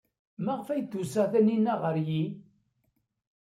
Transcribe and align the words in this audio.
Maɣef 0.45 0.67
ay 0.69 0.81
d-tusa 0.81 1.23
Taninna 1.31 1.73
ɣer-i? 1.81 2.23